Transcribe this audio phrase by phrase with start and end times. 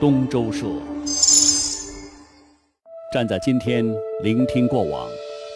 [0.00, 0.64] 东周社。
[3.12, 3.84] 站在今天，
[4.22, 5.08] 聆听过往，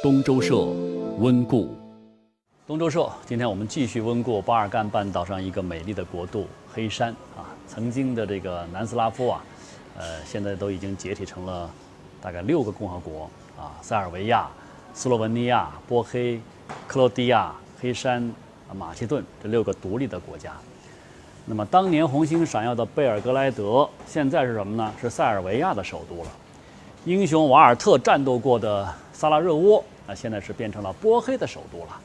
[0.03, 0.57] 东周社
[1.19, 1.73] 温故。
[2.67, 7.55] 东周社，今天我们继续温故巴尔干半岛上一个美丽的国度——黑山啊。
[7.69, 9.45] 曾经的这个南斯拉夫啊，
[9.97, 11.71] 呃，现在都已经解体成了
[12.21, 14.51] 大概六个共和国啊：塞尔维亚、
[14.93, 16.41] 斯洛文尼亚、波黑、
[16.89, 18.35] 克罗地亚、黑山、
[18.75, 20.53] 马其顿这六个独立的国家。
[21.45, 24.93] 那么，当年红星闪耀的贝尔格莱德，现在是什么呢？
[25.01, 26.31] 是塞尔维亚的首都了。
[27.05, 32.01] 英雄瓦尔特战斗过的萨拉热窝，啊，现在是变成了波黑的首都了。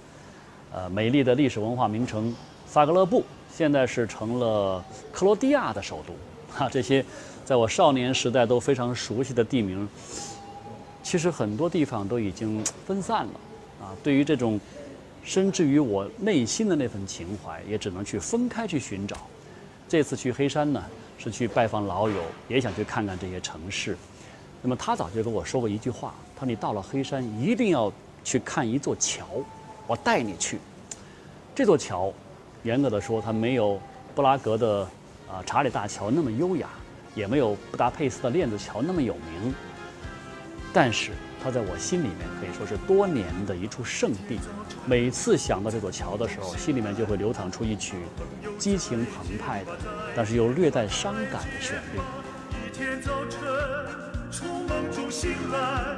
[0.74, 6.14] 呃，美丽的历史文化名城萨格勒布，现在是成了克罗地亚的首都。
[6.52, 7.06] 哈，这些
[7.46, 9.88] 在我少年时代都非常熟悉的地名，
[11.04, 13.32] 其实很多地方都已经分散了。
[13.80, 14.60] 啊，对于这种
[15.28, 19.18] 深至于我内心的那份情怀，也只能去分开去寻找。
[19.86, 20.82] 这次去黑山呢，
[21.18, 23.98] 是去拜访老友，也想去看看这些城市。
[24.62, 27.92] 那么他早就跟我说过一句话，他说你到了黑山一定要
[28.24, 29.26] 去看一座桥，
[29.86, 30.60] 我带你去。
[31.54, 32.14] 这座桥，
[32.64, 33.78] 严格的说，它没有
[34.16, 34.88] 布拉格的
[35.30, 36.70] 啊查理大桥那么优雅，
[37.16, 39.54] 也没有布达佩斯的链子桥那么有名。
[40.72, 41.12] 但是
[41.48, 44.38] 它在我心里面可以说是多年的一处圣地。
[44.86, 47.96] 每次想到这座桥的时候，心里面就会流淌出一曲
[48.60, 49.72] 激情澎湃的，
[50.14, 52.02] 但是又略带伤感的旋律。
[52.52, 53.40] 一天早晨，
[54.30, 55.96] 从梦中醒来，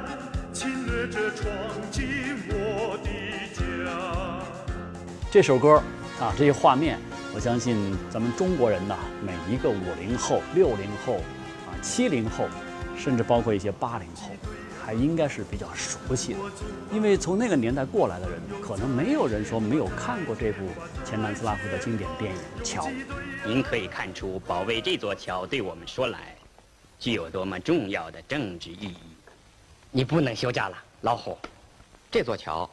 [0.52, 1.50] 侵略者闯
[1.90, 2.06] 进
[2.48, 3.10] 我的
[3.52, 3.90] 家。
[5.32, 5.82] 这首歌
[6.20, 6.96] 啊，这些画面，
[7.34, 11.14] 我相信咱们中国人呐，每一个五零后、六零后
[11.66, 12.46] 啊、七零后，
[12.96, 14.30] 甚至包括一些八零后，
[14.84, 16.38] 还应该是比较熟悉的。
[16.92, 20.68] 因为从那个年代过来的人，可能没有人说没有看过这部
[21.04, 22.86] 前南斯拉夫的经典电影《桥》。
[23.44, 26.36] 您可以看出，保卫这座桥对我们说来，
[26.98, 28.96] 具有多么重要的政治意义。
[29.90, 31.36] 你不能休假了，老虎。
[32.10, 32.68] 这座桥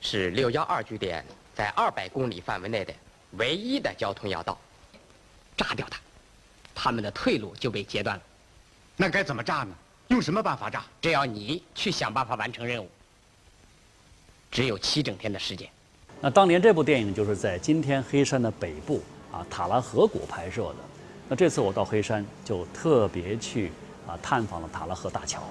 [0.00, 1.24] 是六幺二据点
[1.54, 2.94] 在二百公里范围内的
[3.32, 4.58] 唯一的交通要道，
[5.56, 5.98] 炸掉它，
[6.74, 8.22] 他们的退路就被截断了。
[8.96, 9.74] 那该怎么炸呢？
[10.08, 10.84] 用什么办法炸？
[11.00, 12.88] 只要你去想办法完成任务，
[14.50, 15.68] 只有七整天的时间。
[16.20, 19.02] 那当年这部电影就是在今天黑山的北部
[19.32, 20.76] 啊塔拉河谷拍摄的。
[21.28, 23.72] 那这次我到黑山就特别去
[24.06, 25.42] 啊探访了塔拉河大桥。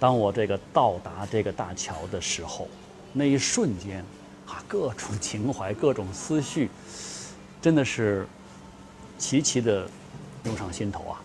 [0.00, 2.66] 当我这个到达这个大桥的时候，
[3.12, 4.02] 那一瞬间
[4.46, 6.70] 啊各种情怀、各种思绪，
[7.60, 8.26] 真的是
[9.18, 9.88] 齐齐的
[10.44, 11.20] 涌上心头啊！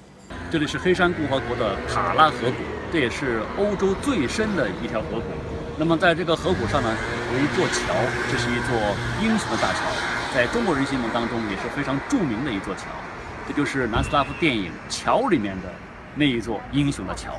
[0.53, 2.57] 这里是黑山共和国的塔拉河谷，
[2.91, 5.25] 这也是欧洲最深的一条河谷。
[5.79, 6.95] 那么在这个河谷上呢，
[7.33, 7.91] 有一座桥，
[8.31, 8.77] 这是一座
[9.19, 9.79] 英雄的大桥，
[10.31, 12.83] 在中国人心目当中也是非常著名的一座桥。
[13.47, 15.69] 这就是南斯拉夫电影《桥》里面的
[16.13, 17.33] 那一座英雄的桥。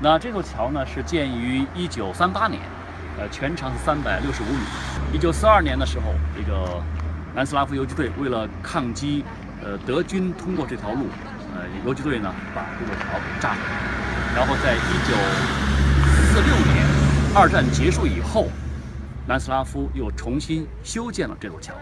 [0.00, 2.62] 那这座桥呢，是建于1938年，
[3.18, 5.18] 呃，全长是365米。
[5.20, 6.82] 1942年的时候，这个
[7.34, 9.22] 南斯拉夫游击队为了抗击
[9.62, 11.08] 呃德军通过这条路，
[11.58, 13.60] 呃，游击队呢把这座桥给炸了。
[14.36, 16.86] 然后在1946年，
[17.34, 18.46] 二战结束以后，
[19.26, 21.74] 南斯拉夫又重新修建了这座桥。《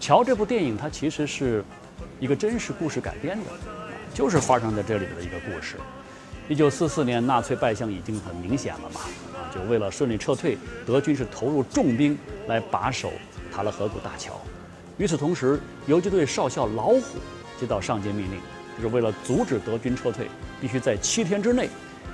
[0.00, 1.64] 桥》这部电影，它其实是
[2.18, 3.50] 一个真实故事改编的，
[4.12, 5.76] 就是发生在这里的一个故事。
[6.48, 9.02] 一九四四年，纳粹败相已经很明显了嘛，
[9.34, 13.12] 啊，就为了顺利撤退，德军是投入重兵来把守
[13.54, 14.40] 塔勒河谷大桥。
[14.98, 17.00] 与此同时，游击队少校老虎
[17.60, 18.40] 接到上级命令，
[18.74, 20.26] 就是为了阻止德军撤退，
[20.62, 21.68] 必须在七天之内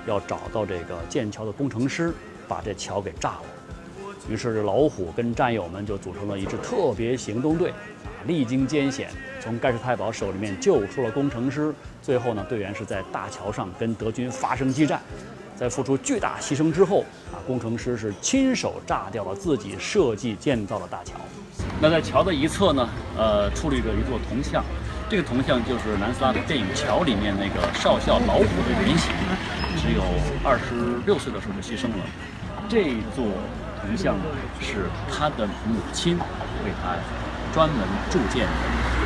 [0.08, 2.12] 要找到这个建桥的工程师，
[2.48, 3.42] 把这桥给炸了。
[4.28, 9.08] 于是老虎跟战友们就组成了一支特别行动队，啊，历经艰险，
[9.40, 11.72] 从盖世太保手里面救出了工程师。
[12.02, 15.00] 最后呢，队员是在大桥上跟德军发生激战，
[15.54, 21.12] 在付出巨大牺牲之后，啊，工程师是亲手炸掉了自己设计建造的大桥。
[21.80, 24.64] 那在桥的一侧呢，呃，矗立着一座铜像，
[25.08, 29.12] 这个铜像就是南斯拉夫电影《桥》里面那个少校老虎的原型，
[29.76, 30.02] 只有
[30.42, 32.04] 二十六岁的时候就牺牲了。
[32.68, 33.24] 这座。
[33.78, 34.16] 铜像
[34.58, 36.96] 是他的母亲为他
[37.52, 37.78] 专门
[38.10, 38.52] 铸建的，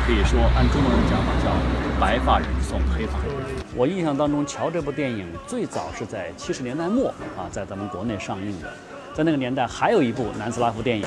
[0.07, 1.53] 可以说按中国人讲法叫
[2.01, 3.27] “白发人送黑发人”。
[3.75, 8.73] 我印象当中，《桥》这部电影最早是在七十年代末啊，在咱们国内上映的。
[9.13, 11.05] 在那个年代，还有一部南斯拉夫电影，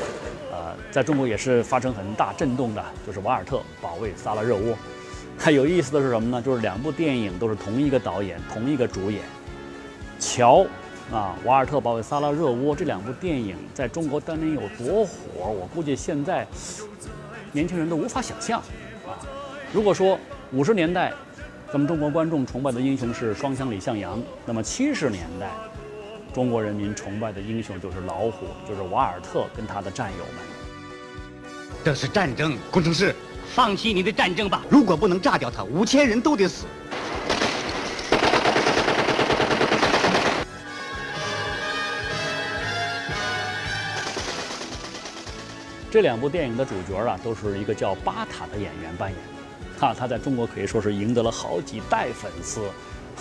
[0.91, 4.77] 在中国也是发生很大震动的，就是瓦尔特保卫萨拉热窝。
[5.37, 6.41] 还有意思的是什么呢？
[6.41, 9.21] 就是两部电影都是同一个导演、同一个主演，
[10.19, 10.61] 《乔》。
[11.13, 16.47] 啊，瓦尔特保卫萨拉热窝这两部电影在中国当年有多火，我估计现在
[17.53, 18.59] 年轻人都无法想象。
[19.07, 19.21] 啊，
[19.71, 20.19] 如果说
[20.51, 21.13] 五十年代，
[21.71, 24.19] 咱们中国观众崇拜的英雄是双枪李向阳。
[24.47, 25.51] 那么七十年代，
[26.33, 30.54] 中国人民崇拜的英雄就是老虎，就是瓦尔特跟他的战友们。
[31.83, 33.15] 这是战争，工程师。
[33.55, 34.63] 放弃你的战争吧。
[34.69, 36.67] 如果不能炸掉它，五千人都得死。
[45.91, 52.63] 这两部电影的主角啊，都是一个叫巴塔的演员扮演的，哈，他在中国可以说是赢得了好几代粉丝，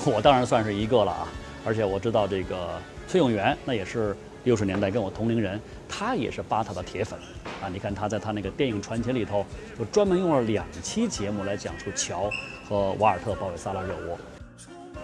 [0.06, 1.28] 我当然算是一个了啊。
[1.64, 7.18] 而且我知道这个崔永元，那也是六十年代跟我同龄人，他也是巴塔的铁粉
[7.62, 7.70] 啊。
[7.72, 9.46] 你看他在他那个电影传奇里头，
[9.78, 12.30] 就专门用了两期节目来讲述乔
[12.68, 14.18] 和瓦尔特保卫萨拉热窝。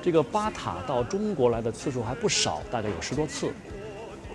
[0.02, 3.52] 这个巴塔到中国来的次数还不少，大概有十多次。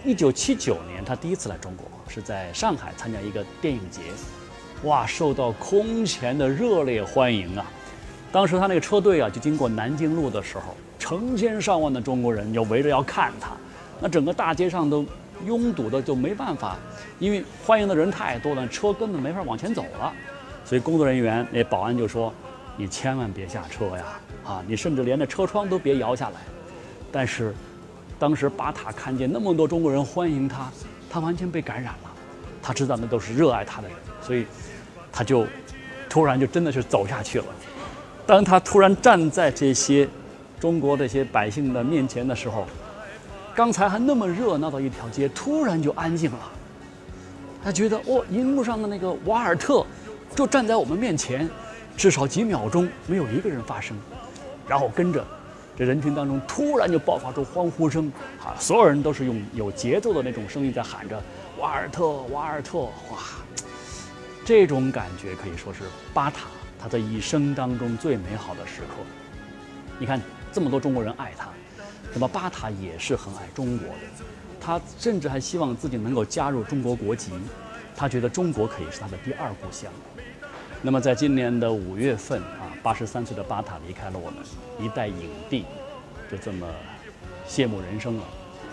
[0.04, 4.02] 一九七九年，他第一次来中国，是在上海参加一个电影节，
[4.82, 7.64] 哇，受到空前的热烈欢迎啊！
[8.30, 13.56] 当时他那个车队啊，就经过南京路的时候，成千上万的中国人就围着要看他，
[14.00, 15.04] 那整个大街上都
[15.44, 16.76] 拥堵的就没办法，
[17.18, 20.12] 因为欢迎的人太多了，车根本没法往前走了，
[20.64, 22.32] 所以工作人员那保安就说
[22.76, 24.04] ：“你千万别下车呀，
[24.44, 26.36] 啊，你甚至连那车窗都别摇下来。”
[27.10, 27.54] 但是。
[28.16, 30.70] 当时巴塔看见那么多中国人欢迎他，
[31.10, 32.10] 他完全被感染了。
[32.62, 34.46] 他知道那都是热爱他的人，所以
[35.12, 35.44] 他就
[36.08, 37.44] 突然就真的是走下去了。
[38.24, 40.08] 当他突然站在这些
[40.60, 42.66] 中国这些百姓的面前的时候，
[43.54, 46.38] 刚才还那么热闹的一条街突然就安静了。
[47.62, 49.86] 他觉得哦，荧幕上的那个瓦尔特
[50.34, 51.48] 就站在我们面前，
[51.96, 53.96] 至少几秒钟没有一个人发声，
[54.68, 55.24] 然后跟着。
[55.76, 58.06] 这人群当中突然就爆发出欢呼声，
[58.40, 61.20] 啊，所有人都是用有节奏的那种声音在喊着
[61.58, 62.78] “瓦尔特，瓦尔特”，
[63.10, 63.18] 哇，
[64.44, 65.80] 这种感觉可以说是
[66.12, 66.42] 巴塔
[66.78, 69.02] 他的一生当中最美好的时刻。
[69.98, 70.20] 你看
[70.52, 71.48] 这么多中国人爱他，
[72.14, 74.24] 那么巴塔也是很爱中国的，
[74.60, 77.32] 他甚至还希望自己能够加入中国国籍，
[77.96, 79.92] 他觉得中国可以是他的第二故乡。
[80.80, 84.44] 那么在今年的五月份啊，八十三岁的巴塔离开了我们，
[84.78, 85.64] 一代影帝，
[86.30, 86.66] 就这么
[87.46, 88.22] 谢幕人生了。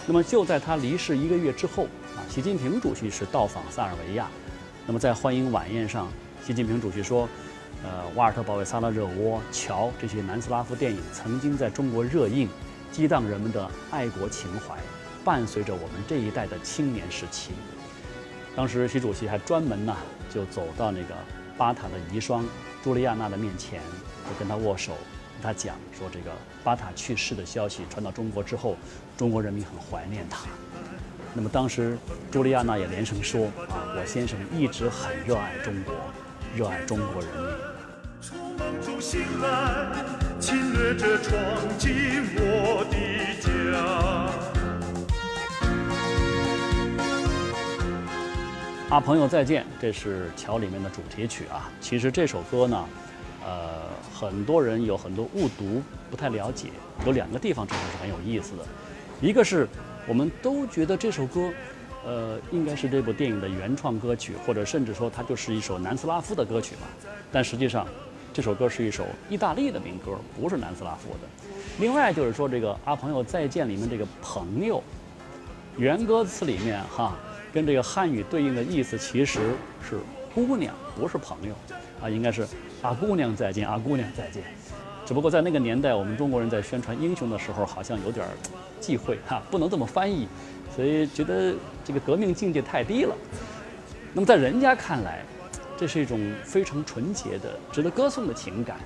[0.06, 1.84] 那么就在他离世一个月之后
[2.16, 4.28] 啊，习近平主席是到访塞尔维亚。
[4.86, 6.08] 那么在欢迎晚宴上，
[6.46, 7.30] 习近平主席说
[7.84, 12.50] ：“呃，瓦尔特保卫萨拉热窝、乔这些南斯拉夫电影曾经在中国热映，
[12.92, 14.76] 激荡人们的爱国情怀，
[15.24, 17.52] 伴随着我们这一代的青年时期。”
[18.56, 19.96] 当时习主席还专门呢
[20.30, 21.16] 就走到那个。
[21.58, 22.44] 巴塔的遗孀
[22.84, 23.80] 朱莉亚娜的面前，
[24.28, 24.94] 就跟他握手，
[25.34, 26.32] 跟他讲说这个
[26.64, 28.76] 巴塔去世的消息传到中国之后，
[29.16, 30.48] 中国人民很怀念他。
[31.36, 32.00] 那么当时
[32.32, 35.94] 朱莉亚娜也连声说啊，我先生一直很热爱中国，
[36.56, 37.30] 热爱中国人
[40.18, 40.21] 民。
[40.42, 41.38] 侵略者闯
[41.78, 41.94] 进
[42.36, 42.98] 我的
[43.40, 43.48] 家。
[48.90, 51.70] 啊，朋友再见，这是桥里面的主题曲啊。
[51.80, 52.86] 其实这首歌呢，
[53.46, 56.70] 呃，很多人有很多误读，不太了解。
[57.06, 58.66] 有两个地方真的是很有意思的，
[59.22, 59.68] 一个是
[60.08, 61.52] 我们都觉得这首歌，
[62.04, 66.88] 呃，应该是这部电影的原创歌曲，或者甚至说它就是一首南斯拉夫的歌曲嘛。
[67.32, 67.88] 但实际上，
[68.34, 71.28] 这首歌是一首意大利的民歌，不是南斯拉夫的。
[71.80, 74.82] 另外就是说，这个啊，朋友再见里面这个朋友，
[75.78, 77.16] 原歌词里面哈。
[77.54, 79.42] 跟这个汉语对应的意思其实
[79.86, 80.00] 是
[80.34, 81.54] 姑娘，不是朋友，
[82.02, 82.48] 啊，应该是
[82.82, 84.42] 啊姑娘再见，啊姑娘再见。
[85.06, 88.26] 只不过在那个年代，我们中国人在宣传英雄的时候，好像有点
[88.80, 90.30] 忌讳哈，不能这么翻译，
[90.74, 93.14] 所以觉得这个革命境界太低了。
[94.14, 95.22] 那么在人家看来，
[95.82, 98.78] 这是一种非常纯洁的、值得歌颂的情感。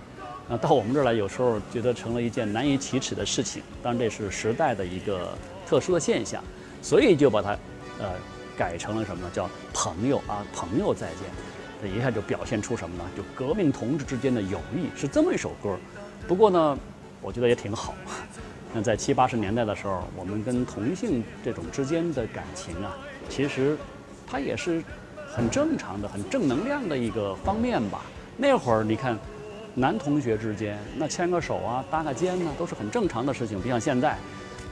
[0.47, 3.61] 那到我们这儿来，有时候觉得成了一件难以启齿的事情。
[3.83, 5.37] 当然，这是时代的一个
[5.67, 6.41] 特殊的现象，
[6.81, 7.49] 所以就把它，
[7.99, 8.09] 呃。
[8.57, 9.29] 改成了什么呢？
[9.33, 11.23] 叫朋友啊，朋友再见，
[11.81, 13.03] 这一下就表现出什么呢？
[13.17, 15.77] 就革命同志之间的友谊是这么一首歌。
[16.25, 16.77] 不过呢，
[17.21, 17.93] 我觉得也挺好。
[18.73, 22.95] 那在七八十年代的时候，我们跟同性这种之间的感情啊，
[23.27, 23.77] 其实
[24.25, 24.81] 它也是
[25.35, 28.01] 很正常的、很正能量的一个方面吧。
[28.37, 29.17] 那会儿你看，
[29.73, 34.17] 男同学之间那牵个手啊、搭个肩呢，都是很正常的事情，不像现在，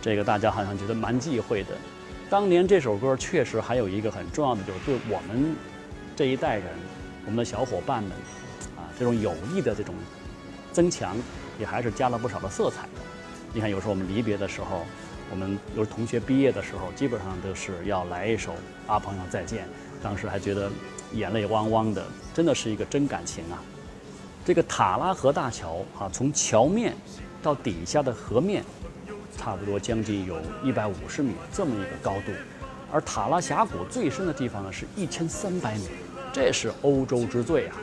[0.02, 1.72] 这个大家好像觉得蛮忌讳的。
[2.30, 5.54] 当年这首歌确实还有一个很重要的，就是对我们
[6.16, 6.66] 这一代人，
[7.26, 8.14] 我们的小伙伴们，
[8.78, 9.94] 啊，这种友谊的这种
[10.72, 11.18] 增强，
[11.60, 13.02] 也还是加了不少的色彩的。
[13.52, 14.86] 你看，有时候我们离别的时候，
[15.30, 18.52] 我们有同学毕业的时候，基本上都是要来一首
[18.88, 19.66] 《阿朋友再见》，
[20.04, 20.70] 当时还觉得
[21.14, 23.64] 眼泪汪汪的，真的是一个真感情啊。
[24.46, 26.94] 这个塔拉河大桥啊，从桥面
[27.42, 28.62] 到底下的河面，
[29.38, 32.34] 差不多将近有一百五十米这么一个高度，
[32.92, 35.88] 而塔拉峡谷最深的地方呢是一千三百米，
[36.34, 37.78] 这是欧洲之最啊！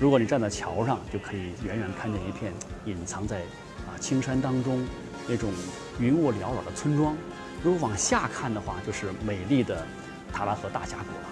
[0.00, 2.52] 如果你站在桥上，就可以远远看见一片
[2.86, 3.40] 隐藏在
[3.86, 4.84] 啊青山当中
[5.28, 5.52] 那种
[6.00, 7.14] 云雾缭绕的村庄。
[7.62, 9.86] 如果往下看的话，就是美丽的
[10.32, 11.28] 塔拉河大峡谷了，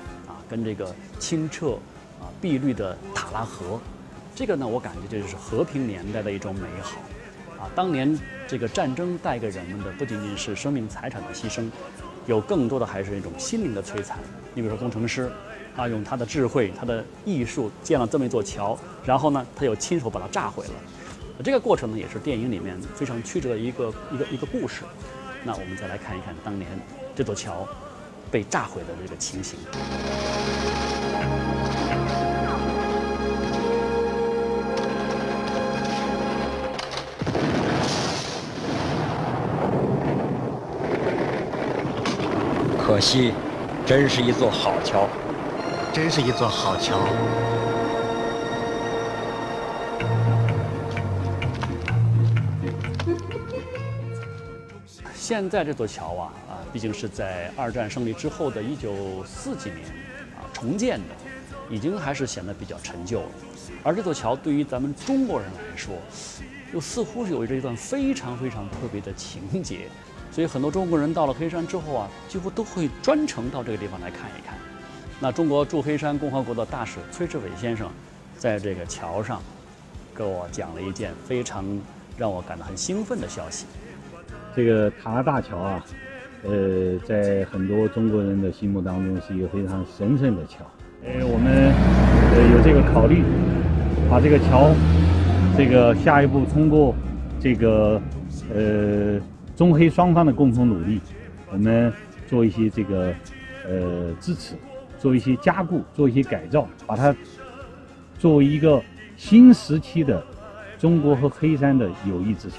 [0.52, 1.73] 跟这个清澈
[2.21, 3.80] 啊碧绿的塔拉河，
[4.37, 6.99] 这个呢，我感觉这就是和平年代的一种美好
[7.59, 7.71] 啊。
[7.75, 8.16] 当年
[8.47, 11.71] 这个战争带给人们的不仅仅是生命财产的牺牲，
[12.26, 14.18] 有更多的还是一种心灵的摧残。
[14.52, 15.32] 你比如说工程师。
[15.75, 20.73] 啊，用他的智慧、他的艺术建了这么一座桥，然后呢，他又亲手把它炸毁了。
[21.42, 24.82] 这个过程呢，也是电影里面非常曲折的一个一个一个故事。
[25.44, 26.68] 那我们再来看一看当年
[27.16, 27.66] 这座桥
[28.33, 29.59] 被炸毁的这个情形。
[42.79, 43.35] 可惜，
[43.85, 45.07] 真是一座好桥。
[45.93, 46.99] 真是一座好桥。
[55.15, 56.42] 现在这座桥啊啊，
[56.73, 59.83] 毕竟是在二战胜利之后的一九四几年
[60.37, 61.14] 啊重建的，
[61.69, 63.29] 已经还是显得比较陈旧了。
[63.83, 65.95] 而这座桥对于咱们中国人来说，
[66.73, 69.88] 又似乎是有着一段非常非常特别的情节，
[70.31, 74.57] 所以很多中国人到了黑山之后啊，几乎都会专程到这个地方来看一看。
[75.21, 77.91] 那中国驻黑山共和国的大使崔志伟先生，
[78.37, 79.43] 在这个桥上，
[80.17, 81.64] 给我讲了一件非常
[82.17, 83.67] 让我感到很兴奋的消息。
[84.57, 85.85] 这个塔拉大桥啊，
[86.45, 90.59] 呃，在很多中国人的心目当中是一个非常神圣的桥。
[91.05, 91.73] 呃，我们
[92.35, 93.23] 呃有这个考虑，
[94.11, 94.73] 把这个桥，
[95.57, 96.95] 这个下一步通过
[97.41, 98.01] 这个
[98.55, 99.21] 呃
[99.57, 101.01] 中黑双方的共同努力，
[101.51, 101.93] 我们
[102.27, 103.15] 做一些这个
[103.69, 104.55] 呃支持。
[104.99, 107.13] 做一些加固，做一些改造，把它
[108.21, 108.81] 作为一个
[109.17, 110.25] 新时期的
[110.79, 112.59] 中国和黑山的友谊之桥。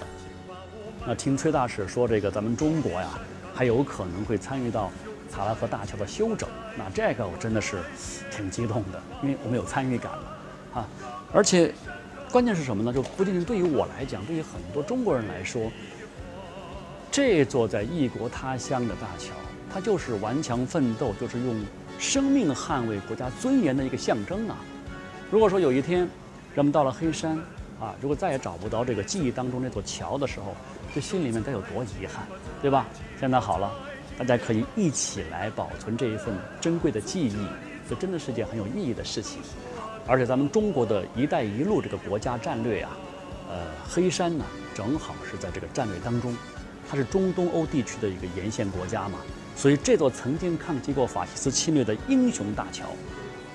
[1.08, 3.08] 那听崔大使说，这个咱们中国呀，
[3.54, 4.92] 还有可能会参与到
[5.32, 6.50] 塔拉河大桥的修整。
[6.78, 7.78] 那这个我真的是
[8.32, 10.38] 挺激动的，因为我们有参与感了
[10.74, 10.88] 啊！
[11.32, 11.74] 而且
[12.32, 12.92] 关键是什么呢？
[12.92, 15.72] 就不仅仅对于我来讲，对于很多中国人来说，
[17.12, 19.34] 这座在异国他乡的大桥，
[19.72, 21.56] 它就是顽强奋斗，就是用。
[22.00, 24.58] 生命捍卫国家尊严的一个象征啊！
[25.32, 26.10] 如果说有一天，
[26.54, 27.38] 人们到了黑山，
[27.80, 30.56] 啊，如果再也找不到这个记忆当中那座桥的时候，
[30.94, 32.26] 这心里面该有多遗憾，
[32.62, 32.86] 对吧？
[33.20, 33.72] 现在好了，
[34.18, 37.48] 大家可以一起来保存这一份珍贵的记忆，
[37.90, 39.42] 这真的是件很有意义的事情。
[40.06, 42.92] 而且咱们中国的一带一路这个国家战略啊，
[43.50, 43.58] 呃，
[43.90, 44.46] 黑山呢
[44.76, 46.36] 正好是在这个战略当中，
[46.88, 49.18] 它是中东欧地区的一个沿线国家嘛。
[49.56, 52.86] 所以这座曾经抗击过法西斯侵略的英雄大桥，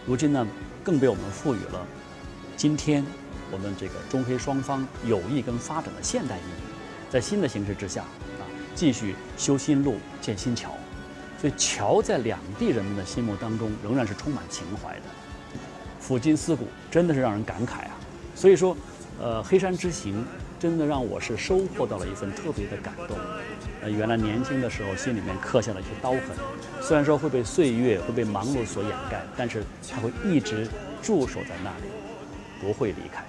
[0.07, 0.47] 如今呢，
[0.83, 1.87] 更被我们赋予了
[2.57, 3.04] 今天
[3.52, 6.68] 我们这个中黑双方友谊跟发展的现代意义。
[7.11, 8.43] 在新的形势之下啊，
[8.75, 10.71] 继续修新路、建新桥，
[11.41, 15.03] 所以桥在两地人们的心目当中仍然是充满情怀的。
[16.00, 17.97] 抚今思古，真的是让人感慨啊！
[18.35, 18.77] 所以说，
[19.21, 20.25] 呃，黑山之行
[20.59, 23.19] 真的让我是收获到了一份特别的感动。
[23.83, 26.23] 呃，原来年轻的时候心里面刻下了一些刀痕，
[26.81, 30.67] 虽然说会被岁月、会被忙碌所掩盖，但是它会一直
[31.03, 31.91] 驻守在那里，
[32.61, 33.23] 不会离开。